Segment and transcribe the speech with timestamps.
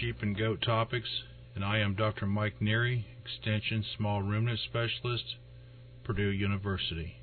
[0.00, 1.08] sheep and goat topics,
[1.54, 2.26] and I am Dr.
[2.26, 5.36] Mike Neary, Extension Small Ruminant Specialist,
[6.04, 7.16] Purdue University.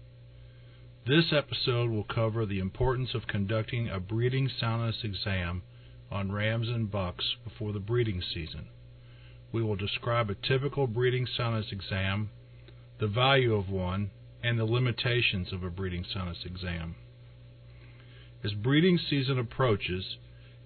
[1.07, 5.63] This episode will cover the importance of conducting a breeding soundness exam
[6.11, 8.67] on rams and bucks before the breeding season.
[9.51, 12.29] We will describe a typical breeding soundness exam,
[12.99, 14.11] the value of one,
[14.43, 16.95] and the limitations of a breeding soundness exam.
[18.43, 20.17] As breeding season approaches,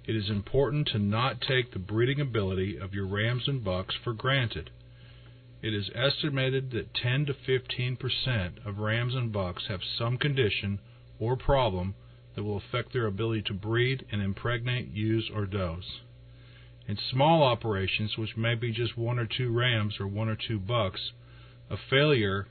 [0.06, 4.14] it is important to not take the breeding ability of your rams and bucks for
[4.14, 4.70] granted.
[5.62, 10.80] It is estimated that 10 to 15 percent of rams and bucks have some condition
[11.20, 11.94] or problem
[12.36, 15.84] that will affect their ability to breed and impregnate ewes or does.
[16.88, 20.60] In small operations, which may be just one or two rams or one or two
[20.60, 21.12] bucks,
[21.70, 22.48] a failure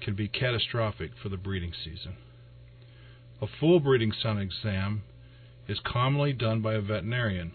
[0.00, 2.16] can be catastrophic for the breeding season.
[3.40, 5.02] A full breeding soundness exam
[5.68, 7.52] is commonly done by a veterinarian.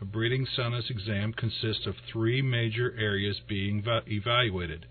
[0.00, 4.86] A breeding soundness exam consists of three major areas being evaluated.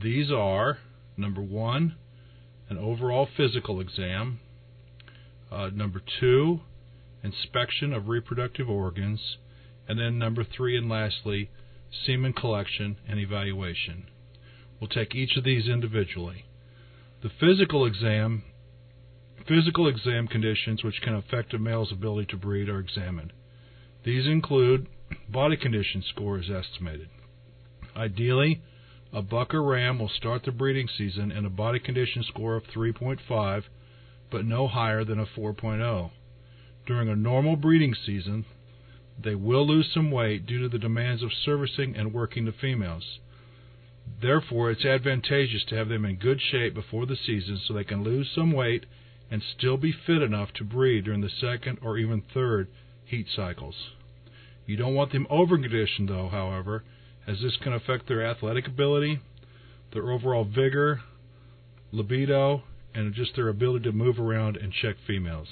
[0.00, 0.78] These are
[1.16, 1.96] number one,
[2.70, 4.40] an overall physical exam,
[5.52, 6.60] uh, number two,
[7.22, 9.20] inspection of reproductive organs,
[9.86, 11.50] and then number three and lastly,
[12.06, 14.06] semen collection and evaluation.
[14.80, 16.44] We'll take each of these individually.
[17.22, 18.44] The physical exam
[19.48, 23.32] Physical exam conditions which can affect a male's ability to breed are examined.
[24.04, 24.88] These include
[25.26, 27.08] body condition score is estimated.
[27.96, 28.60] Ideally,
[29.10, 32.64] a buck or ram will start the breeding season in a body condition score of
[32.64, 33.62] 3.5,
[34.30, 36.10] but no higher than a 4.0.
[36.86, 38.44] During a normal breeding season,
[39.18, 43.18] they will lose some weight due to the demands of servicing and working the females.
[44.20, 48.04] Therefore, it's advantageous to have them in good shape before the season so they can
[48.04, 48.84] lose some weight
[49.30, 52.68] and still be fit enough to breed during the second or even third
[53.04, 53.74] heat cycles.
[54.66, 56.84] You don't want them overconditioned, though, however,
[57.26, 59.20] as this can affect their athletic ability,
[59.92, 61.02] their overall vigor,
[61.92, 62.62] libido,
[62.94, 65.48] and just their ability to move around and check females.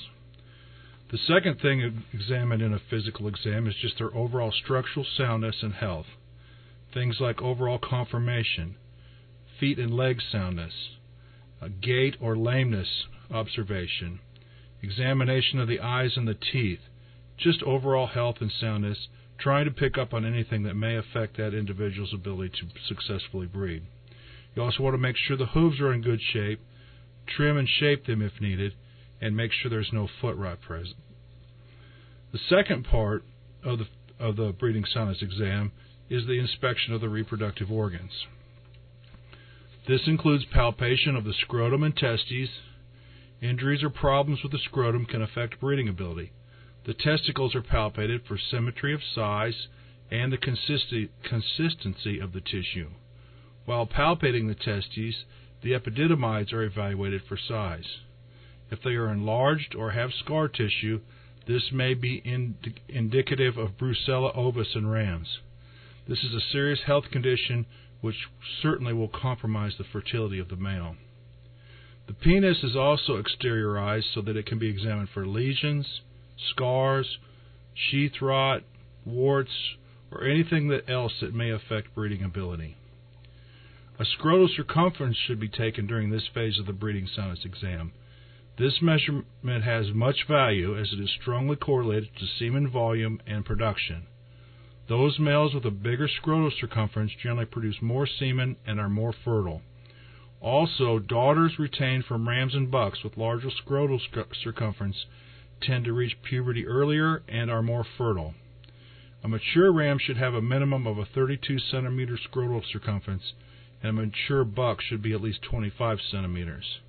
[1.10, 5.74] The second thing examined in a physical exam is just their overall structural soundness and
[5.74, 6.06] health.
[6.92, 8.76] Things like overall conformation,
[9.60, 10.72] feet and leg soundness,
[11.80, 14.20] gait or lameness observation,
[14.82, 16.80] examination of the eyes and the teeth,
[17.36, 21.54] just overall health and soundness, trying to pick up on anything that may affect that
[21.54, 23.82] individual's ability to successfully breed.
[24.54, 26.60] You also want to make sure the hooves are in good shape,
[27.26, 28.74] trim and shape them if needed,
[29.20, 30.96] and make sure there's no foot rot present.
[32.32, 33.24] The second part
[33.64, 33.86] of the
[34.18, 35.72] of the breeding soundness exam
[36.08, 38.12] is the inspection of the reproductive organs.
[39.88, 42.48] This includes palpation of the scrotum and testes,
[43.42, 46.32] Injuries or problems with the scrotum can affect breeding ability.
[46.84, 49.66] The testicles are palpated for symmetry of size
[50.10, 52.90] and the consistency of the tissue.
[53.64, 55.24] While palpating the testes,
[55.62, 57.98] the epididymides are evaluated for size.
[58.70, 61.00] If they are enlarged or have scar tissue,
[61.46, 65.40] this may be ind- indicative of brucella ovis in rams.
[66.08, 67.66] This is a serious health condition
[68.00, 68.28] which
[68.62, 70.96] certainly will compromise the fertility of the male.
[72.06, 76.02] The penis is also exteriorized so that it can be examined for lesions,
[76.50, 77.18] scars,
[77.74, 78.62] sheath rot,
[79.04, 79.76] warts,
[80.10, 82.76] or anything that else that may affect breeding ability.
[83.98, 87.92] A scrotal circumference should be taken during this phase of the breeding soundness exam.
[88.58, 94.06] This measurement has much value as it is strongly correlated to semen volume and production.
[94.88, 99.62] Those males with a bigger scrotal circumference generally produce more semen and are more fertile.
[100.40, 104.00] Also, daughters retained from rams and bucks with larger scrotal
[104.42, 105.06] circumference
[105.60, 108.34] tend to reach puberty earlier and are more fertile.
[109.24, 113.32] A mature ram should have a minimum of a 32 centimeter scrotal circumference,
[113.82, 116.80] and a mature buck should be at least 25 centimeters.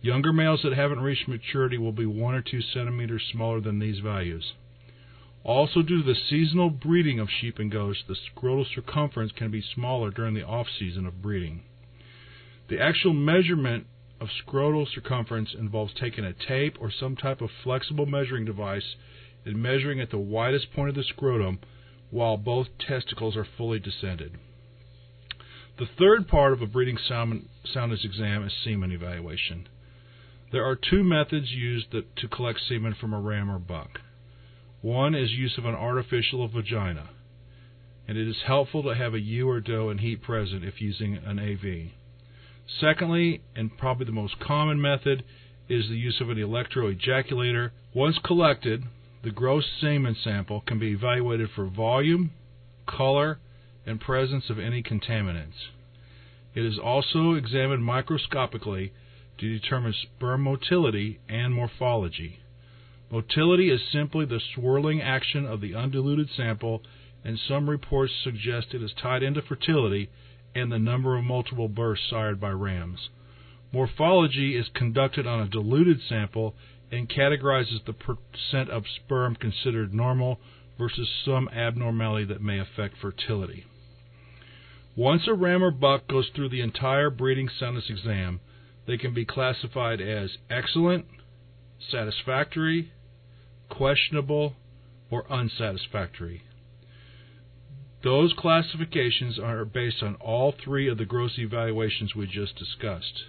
[0.00, 3.98] Younger males that haven't reached maturity will be 1 or 2 centimeters smaller than these
[3.98, 4.52] values.
[5.42, 9.62] Also, due to the seasonal breeding of sheep and goats, the scrotal circumference can be
[9.62, 11.62] smaller during the off season of breeding.
[12.68, 13.86] The actual measurement
[14.20, 18.96] of scrotal circumference involves taking a tape or some type of flexible measuring device
[19.44, 21.60] and measuring at the widest point of the scrotum
[22.10, 24.36] while both testicles are fully descended.
[25.78, 29.68] The third part of a breeding soundness exam is semen evaluation.
[30.50, 34.00] There are two methods used to collect semen from a ram or buck.
[34.80, 37.10] One is use of an artificial vagina,
[38.06, 41.16] and it is helpful to have a ewe or doe in heat present if using
[41.16, 41.92] an AV.
[42.80, 45.24] Secondly, and probably the most common method,
[45.68, 47.70] is the use of an electroejaculator.
[47.94, 48.84] Once collected,
[49.22, 52.30] the gross semen sample can be evaluated for volume,
[52.86, 53.38] color,
[53.86, 55.68] and presence of any contaminants.
[56.54, 58.92] It is also examined microscopically
[59.38, 62.40] to determine sperm motility and morphology.
[63.10, 66.82] Motility is simply the swirling action of the undiluted sample,
[67.24, 70.10] and some reports suggest it is tied into fertility
[70.58, 73.08] and the number of multiple births sired by rams.
[73.72, 76.54] Morphology is conducted on a diluted sample
[76.90, 80.40] and categorizes the percent of sperm considered normal
[80.78, 83.64] versus some abnormality that may affect fertility.
[84.96, 88.40] Once a ram or buck goes through the entire breeding soundness exam,
[88.86, 91.04] they can be classified as excellent,
[91.90, 92.90] satisfactory,
[93.68, 94.54] questionable,
[95.10, 96.42] or unsatisfactory.
[98.02, 103.24] Those classifications are based on all three of the gross evaluations we just discussed.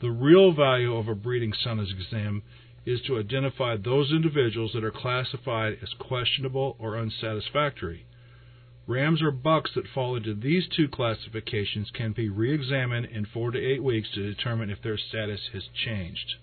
[0.00, 2.42] The real value of a breeding soundness exam
[2.86, 8.06] is to identify those individuals that are classified as questionable or unsatisfactory.
[8.86, 13.50] Rams or bucks that fall into these two classifications can be re examined in four
[13.50, 16.36] to eight weeks to determine if their status has changed.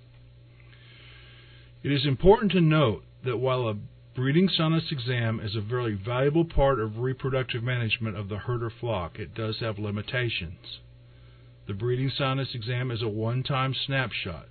[1.82, 3.78] It is important to note that while a
[4.16, 9.18] breeding soundness exam is a very valuable part of reproductive management of the herder flock,
[9.18, 10.80] it does have limitations.
[11.68, 14.48] The breeding soundness exam is a one time snapshot,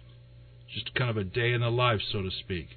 [0.73, 2.69] just kind of a day in the life, so to speak.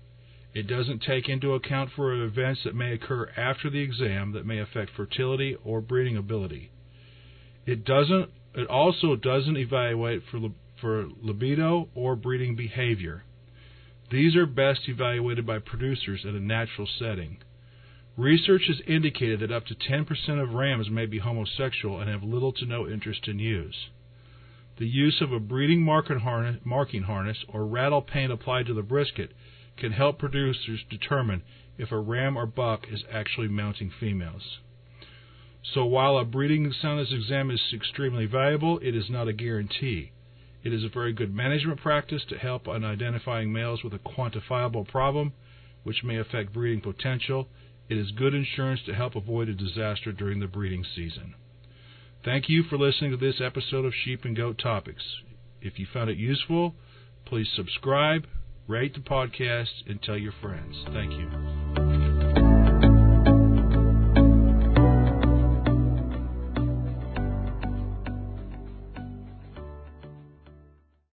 [0.53, 4.59] It doesn't take into account for events that may occur after the exam that may
[4.59, 6.71] affect fertility or breeding ability.
[7.65, 8.29] It doesn't.
[8.53, 10.39] It also doesn't evaluate for
[10.79, 13.23] for libido or breeding behavior.
[14.11, 17.37] These are best evaluated by producers in a natural setting.
[18.17, 22.53] Research has indicated that up to 10% of rams may be homosexual and have little
[22.53, 23.89] to no interest in ewes.
[24.77, 29.31] The use of a breeding marking harness or raddle paint applied to the brisket
[29.77, 31.43] can help producers determine
[31.77, 34.59] if a ram or buck is actually mounting females.
[35.73, 40.11] So while a breeding soundness exam is extremely valuable, it is not a guarantee.
[40.65, 44.87] It is a very good management practice to help in identifying males with a quantifiable
[44.87, 45.31] problem
[45.83, 47.47] which may affect breeding potential.
[47.87, 51.35] It is good insurance to help avoid a disaster during the breeding season.
[52.23, 55.03] Thank you for listening to this episode of Sheep and Goat Topics.
[55.61, 56.73] If you found it useful,
[57.25, 58.25] please subscribe,
[58.67, 60.75] rate the podcast, and tell your friends.
[60.91, 61.84] Thank you.